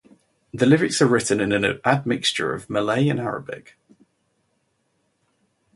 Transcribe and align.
The 0.51 0.65
lyrics 0.65 0.99
are 1.03 1.07
written 1.07 1.39
in 1.39 1.51
an 1.51 1.79
admixture 1.85 2.55
of 2.55 2.71
Malay 2.71 3.07
and 3.07 3.19
Arabic. 3.19 3.77